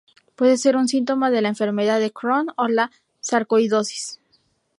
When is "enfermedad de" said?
1.49-2.09